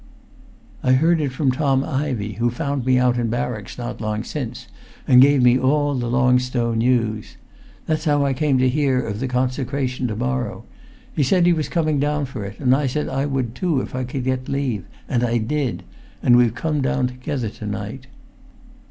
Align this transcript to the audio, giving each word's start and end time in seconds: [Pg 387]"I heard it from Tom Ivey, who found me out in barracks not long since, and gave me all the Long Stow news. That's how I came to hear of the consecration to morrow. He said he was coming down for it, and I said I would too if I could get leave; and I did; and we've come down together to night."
[Pg 0.81 0.93
387]"I 0.95 0.97
heard 0.97 1.21
it 1.21 1.31
from 1.31 1.51
Tom 1.51 1.83
Ivey, 1.83 2.33
who 2.39 2.49
found 2.49 2.87
me 2.87 2.97
out 2.97 3.19
in 3.19 3.29
barracks 3.29 3.77
not 3.77 4.01
long 4.01 4.23
since, 4.23 4.65
and 5.07 5.21
gave 5.21 5.43
me 5.43 5.59
all 5.59 5.93
the 5.93 6.09
Long 6.09 6.39
Stow 6.39 6.73
news. 6.73 7.37
That's 7.85 8.05
how 8.05 8.25
I 8.25 8.33
came 8.33 8.57
to 8.57 8.67
hear 8.67 8.99
of 9.05 9.19
the 9.19 9.27
consecration 9.27 10.07
to 10.07 10.15
morrow. 10.15 10.63
He 11.15 11.21
said 11.21 11.45
he 11.45 11.53
was 11.53 11.69
coming 11.69 11.99
down 11.99 12.25
for 12.25 12.43
it, 12.43 12.59
and 12.59 12.75
I 12.75 12.87
said 12.87 13.09
I 13.09 13.27
would 13.27 13.53
too 13.53 13.79
if 13.79 13.93
I 13.93 14.03
could 14.03 14.23
get 14.23 14.49
leave; 14.49 14.85
and 15.07 15.23
I 15.23 15.37
did; 15.37 15.83
and 16.23 16.35
we've 16.35 16.55
come 16.55 16.81
down 16.81 17.05
together 17.05 17.49
to 17.49 17.67
night." 17.67 18.07